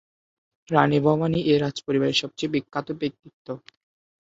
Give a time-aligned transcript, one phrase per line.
[0.69, 3.47] রানী ভবানী এই রাজ পরিবারের সবচেয়ে বিখ্যাত ব্যক্তিত্ব।